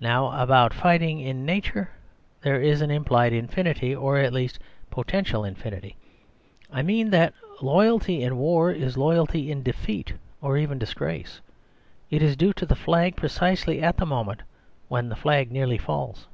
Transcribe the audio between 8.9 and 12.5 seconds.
loyalty in defeat or even disgrace; it is